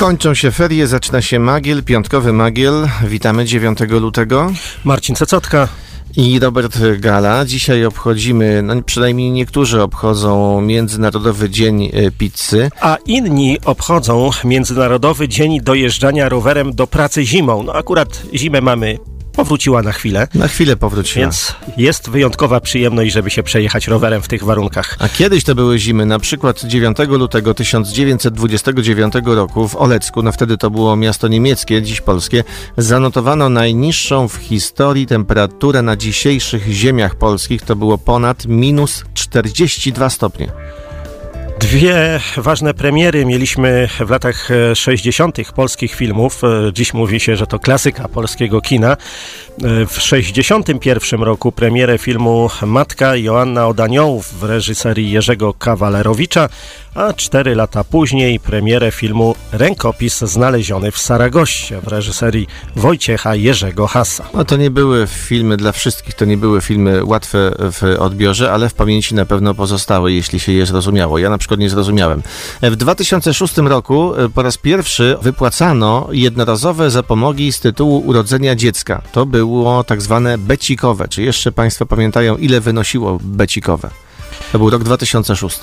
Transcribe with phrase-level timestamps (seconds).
[0.00, 2.88] Kończą się ferie, zaczyna się Magiel, piątkowy Magiel.
[3.04, 4.52] Witamy 9 lutego.
[4.84, 5.68] Marcin Cecotka.
[6.16, 7.44] I Robert Gala.
[7.44, 12.70] Dzisiaj obchodzimy, no przynajmniej niektórzy obchodzą Międzynarodowy Dzień e, Pizzy.
[12.80, 17.62] A inni obchodzą Międzynarodowy Dzień Dojeżdżania rowerem do pracy zimą.
[17.62, 18.98] No akurat zimę mamy
[19.32, 20.28] powróciła na chwilę.
[20.34, 21.22] Na chwilę powróciła.
[21.22, 24.96] Więc jest wyjątkowa przyjemność, żeby się przejechać rowerem w tych warunkach.
[24.98, 30.58] A kiedyś to były zimy, na przykład 9 lutego 1929 roku w Olecku, no wtedy
[30.58, 32.44] to było miasto niemieckie, dziś polskie,
[32.76, 40.52] zanotowano najniższą w historii temperaturę na dzisiejszych ziemiach polskich, to było ponad minus 42 stopnie.
[41.60, 45.52] Dwie ważne premiery mieliśmy w latach 60.
[45.54, 46.42] polskich filmów.
[46.72, 48.96] Dziś mówi się, że to klasyka polskiego kina.
[49.88, 56.48] W 61 roku premierę filmu Matka Joanna od Aniołów w reżyserii Jerzego Kawalerowicza,
[56.94, 64.24] a cztery lata później premierę filmu Rękopis znaleziony w Saragoście w reżyserii Wojciecha Jerzego Hasa.
[64.34, 68.68] No to nie były filmy dla wszystkich, to nie były filmy łatwe w odbiorze, ale
[68.68, 71.18] w pamięci na pewno pozostały, jeśli się je zrozumiało.
[71.18, 72.22] Ja na przykład nie zrozumiałem.
[72.62, 79.02] W 2006 roku e, po raz pierwszy wypłacano jednorazowe zapomogi z tytułu urodzenia dziecka.
[79.12, 81.08] To było tak zwane becikowe.
[81.08, 83.90] Czy jeszcze Państwo pamiętają, ile wynosiło becikowe?
[84.52, 85.60] To był rok 2006.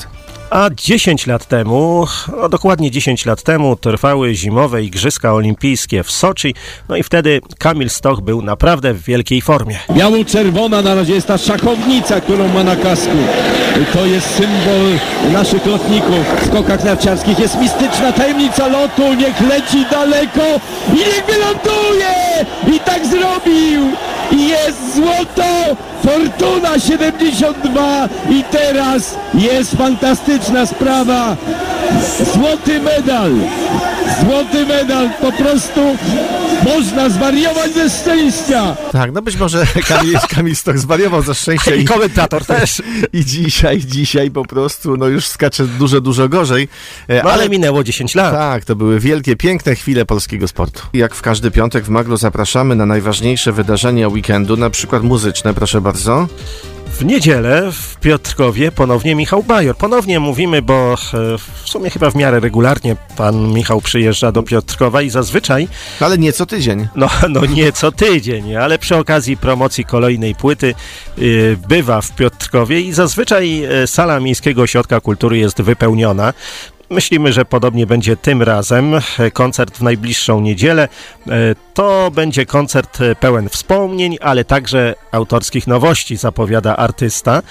[0.50, 6.56] A 10 lat temu, no dokładnie 10 lat temu, trwały zimowe Igrzyska Olimpijskie w Soczi,
[6.90, 9.80] no i wtedy Kamil Stoch był naprawdę w wielkiej formie.
[9.92, 13.18] Biało-czerwona na razie jest ta szachownica, którą ma na kasku.
[13.94, 15.00] To jest symbol
[15.32, 17.40] naszych lotników w skokach narciarskich.
[17.40, 20.46] Jest mistyczna tajemnica lotu, niech leci daleko
[20.94, 22.46] i niech wyląduje!
[22.76, 24.07] I tak zrobił!
[24.32, 25.78] Jest złoto!
[26.04, 31.36] Fortuna 72 i teraz jest fantastyczna sprawa.
[32.34, 33.32] Złoty medal.
[34.22, 35.82] Złoty medal po prostu
[36.68, 38.78] można zwariować ze szczęścia.
[38.92, 41.76] Tak, no być może Kamil, Kamil Stok zwariował ze szczęścia.
[41.76, 42.82] I komentator też.
[43.14, 46.68] I dzisiaj, dzisiaj po prostu, no już skacze dużo, dużo gorzej.
[47.08, 48.34] E, no ale, ale minęło 10 lat.
[48.34, 50.82] Tak, to były wielkie, piękne chwile polskiego sportu.
[50.94, 55.82] Jak w każdy piątek w Maglu zapraszamy na najważniejsze wydarzenia weekendu, na przykład muzyczne, proszę
[55.82, 56.28] bardzo.
[57.00, 59.78] W niedzielę w Piotrkowie ponownie Michał Bajor.
[59.78, 60.98] Ponownie mówimy, bo e,
[61.38, 65.68] w sumie chyba w miarę regularnie pan Michał przyjeżdża do Piotrkowa i zazwyczaj...
[66.00, 66.88] Ale nie co tydzień.
[66.96, 70.74] No, no nie co tydzień, ale przy okazji promocji kolejnej płyty
[71.18, 76.34] yy, bywa w Piotrkowie i zazwyczaj e, sala Miejskiego Ośrodka Kultury jest wypełniona.
[76.90, 78.94] Myślimy, że podobnie będzie tym razem.
[79.34, 80.88] Koncert w najbliższą niedzielę.
[81.28, 81.32] E,
[81.74, 87.42] to będzie koncert pełen wspomnień, ale także autorskich nowości, zapowiada artysta.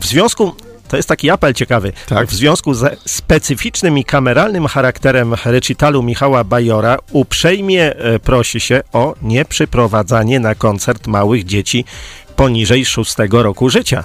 [0.00, 0.54] W związku
[0.88, 1.92] to jest taki apel ciekawy.
[2.08, 2.28] Tak.
[2.28, 9.14] W związku ze specyficznym i kameralnym charakterem recitalu Michała Bajora uprzejmie e, prosi się o
[9.22, 11.84] nieprzyprowadzanie na koncert małych dzieci
[12.36, 14.04] poniżej szóstego roku życia.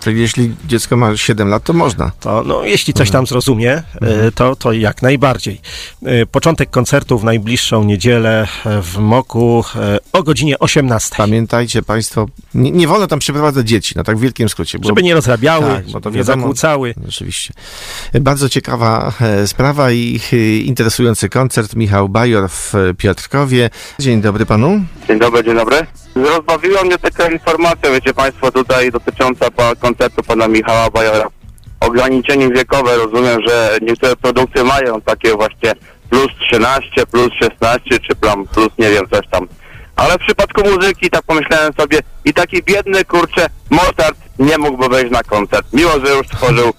[0.00, 2.12] Czyli jeśli dziecko ma 7 lat, to można.
[2.20, 4.32] To, no, jeśli coś tam zrozumie, e, mhm.
[4.32, 5.60] to, to jak najbardziej.
[6.04, 9.64] E, początek koncertu w najbliższą niedzielę e, w Moku
[10.12, 11.14] o godzinie 18.
[11.16, 14.78] Pamiętajcie Państwo, nie, nie wolno tam przyprowadzać dzieci, no tak w wielkim skrócie.
[14.78, 16.94] Bo, żeby nie rozrabiały, tak, bo to nie wiadomo, zakłócały.
[17.08, 17.54] Oczywiście.
[18.20, 19.12] Bardzo ciekawa
[19.46, 20.20] sprawa i
[20.66, 21.76] interesujący koncert.
[21.76, 23.70] Michał Bajor w Piotrkowie.
[23.98, 24.84] Dzień dobry Panu.
[25.08, 25.86] Dzień dobry, dzień dobry.
[26.14, 29.46] Rozbawiła mnie taka informacja, wiecie Państwo, tutaj dotycząca
[29.80, 31.28] koncertu pana Michała Bajora.
[31.80, 35.72] Ograniczenie wiekowe, rozumiem, że niektóre produkcje mają takie właśnie
[36.10, 38.16] plus 13, plus 16, czy
[38.54, 39.48] plus nie wiem, coś tam.
[39.96, 45.12] Ale w przypadku muzyki, tak pomyślałem sobie, i taki biedny, kurczę, Mozart nie mógłby wejść
[45.12, 46.72] na koncert, mimo że już stworzył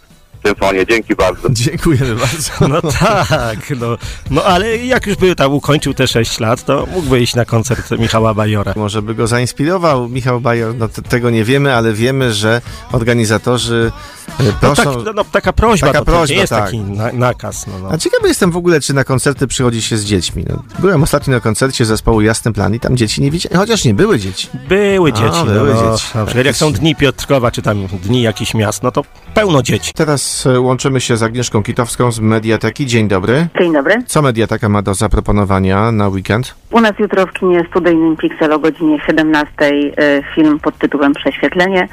[0.45, 0.85] symfonię.
[0.85, 1.49] Dzięki bardzo.
[1.49, 2.67] Dziękujemy bardzo.
[2.67, 3.97] No tak, no,
[4.31, 7.91] no ale jak już by tam ukończył te 6 lat, to mógłby iść na koncert
[7.91, 8.73] Michała Bajora.
[8.75, 13.91] Może by go zainspirował Michał Bajor, no tego nie wiemy, ale wiemy, że organizatorzy
[14.39, 14.83] e, proszą...
[14.83, 16.65] No, tak, no, no taka prośba, taka to, prośba, to nie jest tak.
[16.65, 17.67] taki na, nakaz.
[17.67, 17.89] No, no.
[17.91, 20.45] A ciekawy jestem w ogóle, czy na koncerty przychodzi się z dziećmi.
[20.49, 23.93] No, byłem ostatnio na koncercie zespołu Jasny Plan i tam dzieci nie widziałem, chociaż nie
[23.93, 24.47] były dzieci.
[24.69, 25.39] Były dzieci.
[25.41, 26.05] A, były no, dzieci.
[26.15, 29.91] Na przykład jak są dni Piotrkowa, czy tam dni jakichś miast, no to pełno dzieci.
[29.95, 32.85] Teraz E, łączymy się z Agnieszką Kitowską z Mediateki.
[32.85, 33.47] Dzień dobry.
[33.59, 34.03] Dzień dobry.
[34.05, 36.55] Co Mediateka ma do zaproponowania na weekend?
[36.71, 41.87] U nas jutro w kinie studyjnym Pixel o godzinie 17 e, film pod tytułem Prześwietlenie.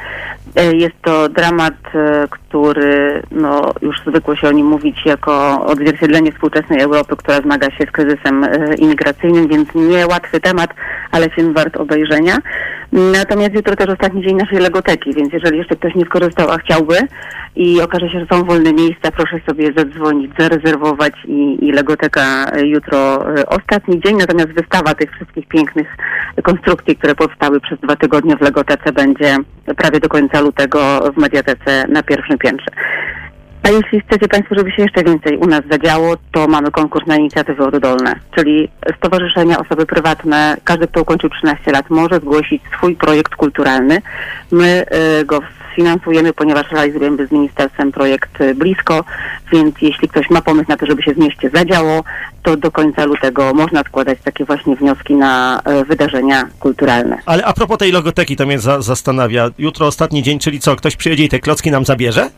[0.56, 1.74] E, jest to dramat,
[2.30, 7.70] work który no, już zwykło się o nim mówić jako odzwierciedlenie współczesnej Europy, która zmaga
[7.70, 10.70] się z kryzysem e, imigracyjnym, więc niełatwy temat,
[11.10, 12.36] ale film wart obejrzenia.
[12.92, 16.94] Natomiast jutro też ostatni dzień naszej Legoteki, więc jeżeli jeszcze ktoś nie skorzystał, a chciałby
[17.56, 22.66] i okaże się, że są wolne miejsca, proszę sobie zadzwonić, zarezerwować i, i Legoteka e,
[22.66, 22.98] jutro
[23.36, 25.96] e, ostatni dzień, natomiast wystawa tych wszystkich pięknych
[26.42, 29.36] konstrukcji, które powstały przez dwa tygodnie w Legotece będzie
[29.76, 32.70] prawie do końca lutego w Mediatece na pierwszym piętrze.
[33.62, 37.16] A jeśli chcecie Państwo, żeby się jeszcze więcej u nas zadziało, to mamy konkurs na
[37.16, 38.68] inicjatywy oddolne, czyli
[38.98, 44.02] stowarzyszenia, osoby prywatne, każdy, kto ukończył 13 lat, może zgłosić swój projekt kulturalny.
[44.50, 44.84] My
[45.20, 45.40] y, go
[45.76, 49.04] finansujemy, ponieważ realizujemy z ministerstwem projekt y, blisko,
[49.52, 52.04] więc jeśli ktoś ma pomysł na to, żeby się w mieście zadziało,
[52.42, 57.18] to do końca lutego można składać takie właśnie wnioski na y, wydarzenia kulturalne.
[57.26, 59.50] Ale a propos tej logoteki, to mnie za, zastanawia.
[59.58, 62.30] Jutro ostatni dzień, czyli co, ktoś przyjedzie i te klocki nam zabierze?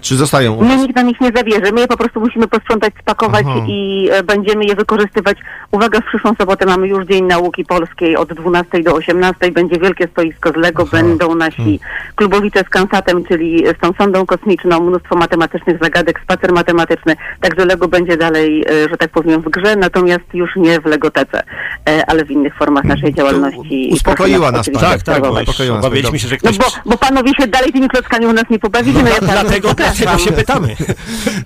[0.00, 0.80] Czy zostają u My nas?
[0.82, 1.72] nikt na nich nie zabierze.
[1.72, 3.60] My je po prostu musimy posprzątać, spakować Aha.
[3.68, 5.38] i e, będziemy je wykorzystywać.
[5.70, 9.52] Uwaga, w przyszłą sobotę mamy już Dzień Nauki Polskiej od 12 do 18.
[9.52, 10.82] Będzie wielkie stoisko z Lego.
[10.82, 10.90] Aha.
[10.96, 11.18] Hmm.
[11.18, 11.80] Będą nasi
[12.16, 17.16] klubowicze z Kansatem, czyli z tą sondą kosmiczną, mnóstwo matematycznych zagadek, spacer matematyczny.
[17.40, 21.42] Także Lego będzie dalej, e, że tak powiem, w grze, natomiast już nie w Legotece,
[21.88, 23.68] e, ale w innych formach naszej działalności.
[23.68, 23.92] Hmm.
[23.92, 24.86] uspokoiła nas Proszę pani.
[24.86, 25.48] oczywiście Tak, tak, bo obserwować.
[25.48, 26.58] uspokoiła nas obawialiśmy się, że No ktoś...
[26.58, 29.40] bo, bo panowie się dalej tymi klockami u nas nie pobawili, no ja Dla- panu
[29.48, 29.68] dlatego.
[29.96, 30.76] dlatego się pytamy.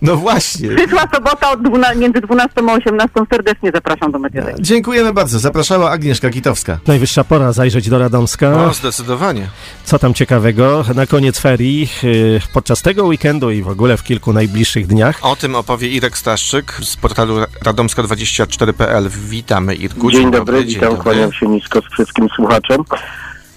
[0.02, 0.68] No właśnie.
[0.68, 3.10] Przyszła sobota od dwuna, między 12 a 18.
[3.30, 4.62] Serdecznie zapraszam do Mediateki.
[4.62, 5.38] Dziękujemy bardzo.
[5.38, 6.78] Zapraszała Agnieszka Kitowska.
[6.86, 8.64] Najwyższa pora zajrzeć do Radomska.
[8.64, 9.46] O, zdecydowanie.
[9.84, 10.84] Co tam ciekawego?
[10.94, 15.18] Na koniec ferii, yy, podczas tego weekendu i w ogóle w kilku najbliższych dniach.
[15.22, 19.08] O tym opowie Irek Staszczyk z portalu radomska24.pl.
[19.08, 20.10] Witamy Irku.
[20.10, 22.84] Dzień dobry, witam, kłaniam się nisko z wszystkim słuchaczem.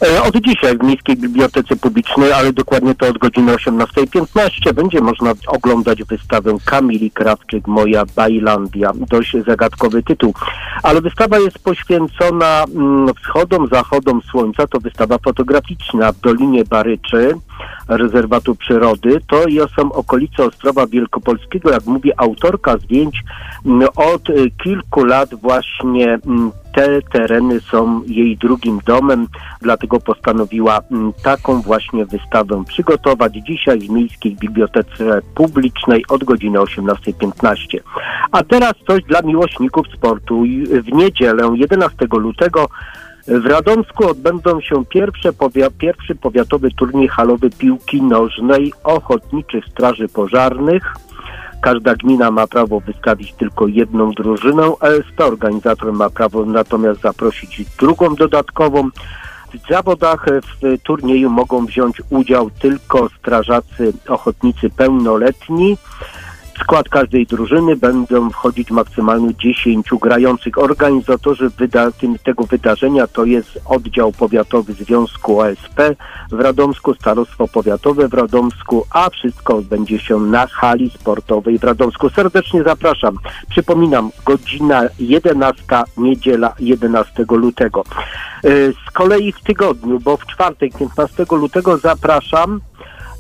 [0.02, 5.34] E, Od dzisiaj w Miejskiej Bibliotece Publicznej, ale dokładnie to od godziny 18.15 będzie można
[5.48, 8.92] oglądać wystawę Kamili Krawczyk, Moja Bajlandia.
[9.10, 10.34] Dość zagadkowy tytuł.
[10.84, 14.68] Ale wystawa jest poświęcona mm, wschodom, zachodom słońca.
[14.68, 17.36] To wystawa fotograficzna w Dolinie Baryczy,
[17.88, 19.22] rezerwatu przyrody.
[19.28, 19.44] To
[19.76, 21.72] są okolice Ostrowa Wielkopolskiego.
[21.72, 23.24] Jak mówi autorka zdjęć,
[23.66, 29.28] mm, od y, kilku lat właśnie mm, te tereny są jej drugim domem,
[29.62, 37.80] dlatego postanowiła mm, taką właśnie wystawę przygotować dzisiaj w Miejskiej Bibliotece Publicznej od godziny 18.15.
[38.32, 40.44] A teraz coś dla miłośników sportu.
[40.84, 42.68] W niedzielę 11 lutego
[43.28, 50.96] w Radomsku odbędą się pierwsze powia- pierwszy powiatowy turniej halowy piłki nożnej Ochotniczych Straży Pożarnych.
[51.62, 54.64] Każda gmina ma prawo wystawić tylko jedną drużynę.
[54.82, 58.90] ESP organizator ma prawo natomiast zaprosić drugą dodatkową.
[59.54, 60.26] W zawodach
[60.62, 65.78] w turnieju mogą wziąć udział tylko strażacy ochotnicy pełnoletni.
[66.56, 70.58] W skład każdej drużyny będą wchodzić maksymalnie 10 grających.
[70.58, 71.92] Organizatorzy wyda-
[72.24, 75.96] tego wydarzenia to jest oddział powiatowy Związku OSP
[76.32, 82.10] w Radomsku, Starostwo Powiatowe w Radomsku, a wszystko odbędzie się na hali sportowej w Radomsku.
[82.10, 83.18] Serdecznie zapraszam.
[83.50, 85.64] Przypominam, godzina 11,
[85.98, 87.84] niedziela 11 lutego.
[88.46, 92.62] Y, Z kolei w tygodniu, bo w czwartek 15 lutego zapraszam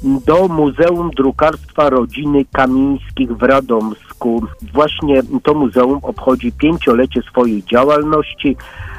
[0.05, 4.43] do Muzeum Drukarstwa Rodziny Kamińskich w Radomsku.
[4.73, 8.57] Właśnie to muzeum obchodzi pięciolecie swojej działalności.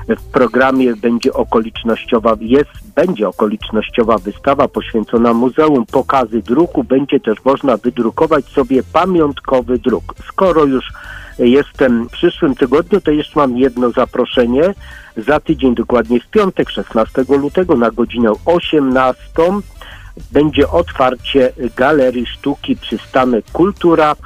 [0.08, 6.84] W programie będzie okolicznościowa, jest, będzie okolicznościowa wystawa poświęcona muzeum, pokazy druku.
[6.84, 10.14] Będzie też można wydrukować sobie pamiątkowy druk.
[10.28, 10.84] Skoro już
[11.38, 14.74] jestem w przyszłym tygodniu, to jeszcze mam jedno zaproszenie.
[15.16, 19.22] Za tydzień, dokładnie w piątek, 16 lutego na godzinę 18
[20.32, 24.16] będzie otwarcie Galerii Sztuki Przystanek Kultura.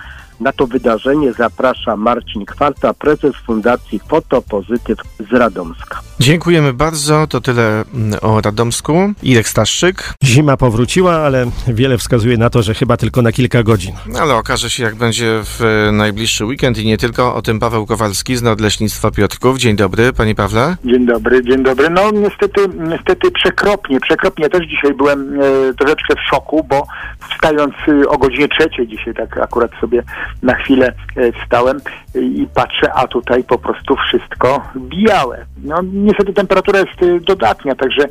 [0.41, 4.99] Na to wydarzenie zaprasza Marcin Kwarta, prezes Fundacji Fotopozytyw
[5.31, 6.01] z Radomska.
[6.21, 7.27] Dziękujemy bardzo.
[7.27, 9.13] To tyle mm, o Radomsku.
[9.23, 10.15] Irek Staszczyk.
[10.25, 13.95] Zima powróciła, ale wiele wskazuje na to, że chyba tylko na kilka godzin.
[14.21, 17.35] Ale okaże się, jak będzie w e, najbliższy weekend i nie tylko.
[17.35, 19.59] O tym Paweł Kowalski z Nadleśnictwa Piotrków.
[19.59, 20.77] Dzień dobry, panie Pawle.
[20.85, 21.91] Dzień dobry, dzień dobry.
[21.91, 24.49] No niestety, niestety przekropnie, przekropnie.
[24.49, 26.87] Też dzisiaj byłem e, troszeczkę w szoku, bo
[27.31, 30.03] wstając e, o godzinie trzeciej dzisiaj, tak akurat sobie
[30.43, 31.81] na chwilę e, stałem
[32.15, 35.45] i patrzę, a tutaj po prostu wszystko białe.
[35.65, 38.03] No niestety temperatura jest e, dodatnia, także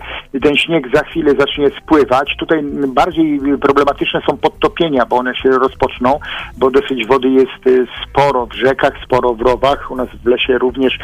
[0.44, 2.36] ten śnieg za chwilę zacznie spływać.
[2.40, 6.20] Tutaj bardziej problematyczne są podtopienia, bo one się rozpoczną,
[6.58, 10.58] bo dosyć wody jest e, sporo w rzekach, sporo w rowach, u nas w lesie
[10.58, 11.00] również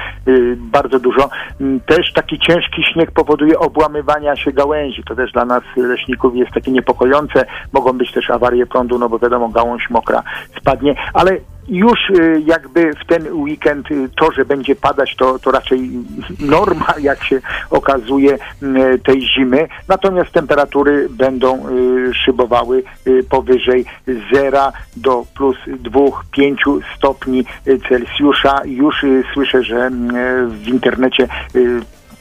[0.58, 1.30] bardzo dużo.
[1.62, 5.04] M, Też taki ciężki śnieg powoduje obłamywania się gałęzi.
[5.04, 7.46] To też dla nas leśników jest takie niepokojące.
[7.74, 10.24] Mogą być też awarie prądu, no bo wiadomo, gałąź mokra
[10.58, 15.52] spadnie, ale już y, jakby w ten weekend y, to, że będzie padać, to, to
[15.52, 15.90] raczej
[16.40, 19.68] norma, jak się okazuje, y, tej zimy.
[19.88, 22.84] Natomiast temperatury będą y, szybowały
[23.30, 23.86] powyżej
[24.34, 28.62] 0 do plus 2-5 stopni y, Celsjusza.
[28.66, 29.92] Już słyszę, że y,
[30.48, 31.28] w internecie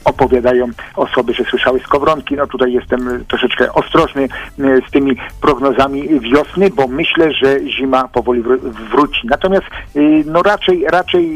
[0.05, 2.35] opowiadają osoby, że słyszały skowronki.
[2.35, 8.43] No tutaj jestem troszeczkę ostrożny y, z tymi prognozami wiosny, bo myślę, że zima powoli
[8.43, 8.59] wró-
[8.91, 9.27] wróci.
[9.27, 11.27] Natomiast y, no raczej, raczej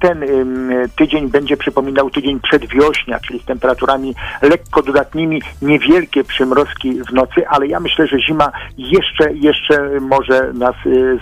[0.00, 7.12] ten ym, tydzień będzie przypominał tydzień przedwiośnia, czyli z temperaturami lekko dodatnimi, niewielkie przymrozki w
[7.12, 10.74] nocy, ale ja myślę, że zima jeszcze, jeszcze może nas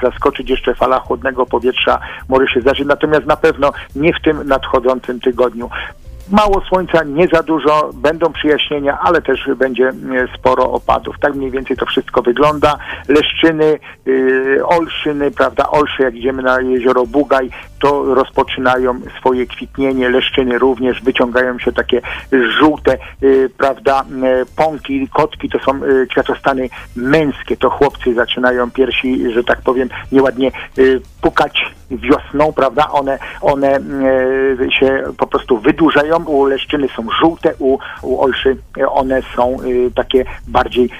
[0.02, 1.98] zaskoczyć, jeszcze fala chłodnego powietrza
[2.28, 5.70] może się zdarzyć, natomiast na pewno nie w tym nadchodzącym tygodniu.
[6.30, 9.92] Mało słońca, nie za dużo, będą przyjaśnienia, ale też będzie e,
[10.38, 11.16] sporo opadów.
[11.20, 12.78] Tak mniej więcej to wszystko wygląda.
[13.08, 17.50] Leszczyny, yy, Olszyny, prawda, Olsze, jak idziemy na jezioro Bugaj,
[17.84, 20.08] to rozpoczynają swoje kwitnienie.
[20.08, 22.00] Leszczyny również wyciągają się takie
[22.60, 27.56] żółte, yy, prawda, yy, pąki, kotki, to są yy, kwiatostany męskie.
[27.56, 30.52] To chłopcy zaczynają piersi, że tak powiem, nieładnie
[31.20, 32.90] pukać wiosną, prawda?
[32.90, 33.80] One, one
[34.80, 36.24] się po prostu wydłużają.
[36.24, 38.56] U leszczyny są żółte, u, u olszy
[38.88, 39.56] one są
[39.94, 40.90] takie bardziej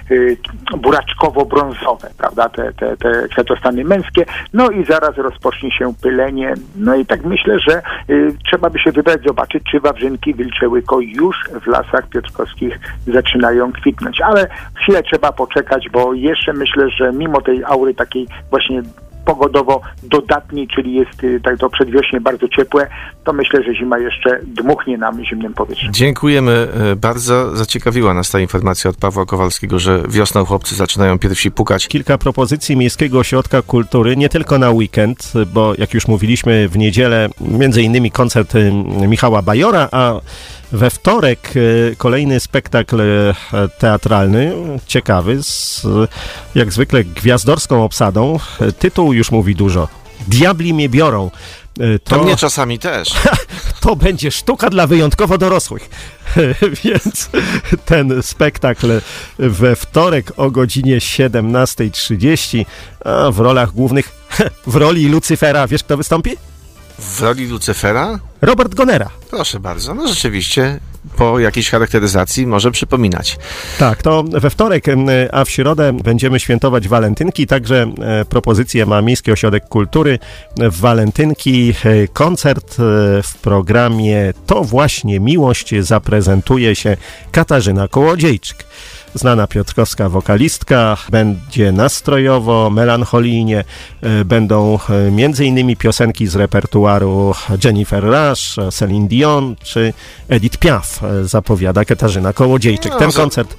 [0.77, 2.49] buraczkowo-brązowe, prawda?
[2.49, 4.25] Te, te, te kwiatostany męskie.
[4.53, 6.55] No i zaraz rozpocznie się pylenie.
[6.75, 7.83] No i tak myślę, że e,
[8.47, 14.21] trzeba by się wybrać, zobaczyć, czy wawrzynki wilcze łyko już w lasach piotrkowskich zaczynają kwitnąć.
[14.21, 18.83] Ale chwilę trzeba poczekać, bo jeszcze myślę, że mimo tej aury takiej właśnie
[19.25, 22.87] pogodowo dodatniej, czyli jest y, tak to przedwiośnie bardzo ciepłe,
[23.25, 25.93] to myślę, że zima jeszcze dmuchnie nam zimnym powietrzem.
[25.93, 27.57] Dziękujemy e, bardzo.
[27.57, 31.89] Zaciekawiła nas ta informacja od Pawła Kowalskiego, że wiosną chłopcy zaczynają pierwsi pukać.
[31.89, 37.29] Kilka propozycji Miejskiego Ośrodka Kultury, nie tylko na weekend, bo jak już mówiliśmy w niedzielę,
[37.41, 38.73] między innymi koncert y,
[39.09, 40.21] Michała Bajora, a
[40.75, 43.35] we wtorek y, kolejny spektakl y,
[43.79, 44.53] teatralny,
[44.87, 45.83] ciekawy, z
[46.55, 48.39] jak zwykle gwiazdorską obsadą.
[48.61, 49.89] Y, Tytuł już mówi dużo.
[50.29, 51.31] Diabli mnie biorą.
[51.81, 53.09] Y, To mnie czasami też.
[53.81, 55.91] to będzie sztuka dla wyjątkowo dorosłych.
[56.85, 57.31] Więc
[57.85, 59.01] ten spektakl
[59.39, 62.65] we wtorek o godzinie 17.30
[63.05, 64.13] a w rolach głównych,
[64.67, 66.37] w roli Lucyfera, wiesz kto wystąpi?
[66.99, 68.19] W roli Lucyfera?
[68.45, 69.11] Robert Gonera.
[69.31, 69.95] Proszę bardzo.
[69.95, 70.81] No rzeczywiście,
[71.17, 73.39] po jakiejś charakteryzacji może przypominać.
[73.79, 74.85] Tak, to we wtorek,
[75.33, 80.19] a w środę będziemy świętować walentynki, także e, propozycję ma Miejski Ośrodek Kultury
[80.57, 81.75] w walentynki.
[81.85, 82.77] E, Koncert e,
[83.23, 86.97] w programie To właśnie miłość zaprezentuje się
[87.33, 88.65] Katarzyna Kołodziejczyk.
[89.15, 93.65] Znana piotrkowska wokalistka, będzie nastrojowo, melancholijnie,
[94.03, 94.79] e, będą
[95.39, 99.93] e, innymi piosenki z repertuaru Jennifer Rush, Celine Dion czy
[100.29, 102.93] Edith Piaf, e, zapowiada Katarzyna Kołodziejczyk.
[102.93, 103.57] No, Ten koncert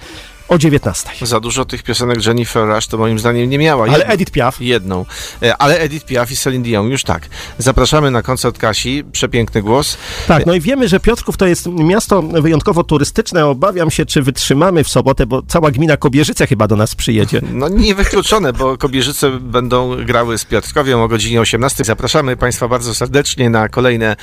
[0.49, 1.09] o 19.
[1.21, 3.85] Za dużo tych piosenek Jennifer Rush to moim zdaniem nie miała.
[3.85, 5.05] Ale Edith Piaf Jedną.
[5.41, 7.27] E, Ale Edith Piaf i Celine Dion, już tak.
[7.57, 9.03] Zapraszamy na koncert Kasi.
[9.11, 9.97] Przepiękny głos.
[10.27, 13.45] Tak, no i wiemy, że Piotrków to jest miasto wyjątkowo turystyczne.
[13.45, 17.41] Obawiam się, czy wytrzymamy w sobotę, bo cała gmina Kobierzyce chyba do nas przyjedzie.
[17.55, 21.83] No niewykluczone, bo Kobierzyce będą grały z Piotrkowiem o godzinie 18.
[21.83, 24.15] Zapraszamy Państwa bardzo serdecznie na kolejne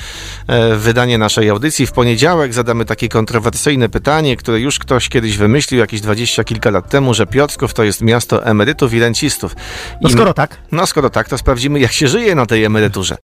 [0.47, 1.87] e, wydanie naszej audycji.
[1.87, 6.89] W poniedziałek zadamy takie kontrowersyjne pytanie, które już ktoś kiedyś wymyślił, jakieś dwadzieścia kilka lat
[6.89, 9.55] temu, że Piotrków to jest miasto emerytów i rencistów.
[10.01, 13.17] No I- skoro tak, No skoro tak, to sprawdzimy, jak się żyje na tej emeryturze.